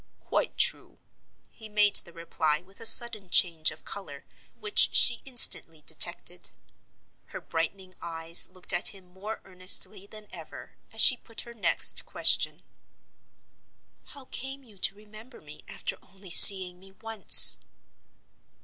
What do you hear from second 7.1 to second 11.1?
Her brightening eyes looked at him more earnestly than ever, as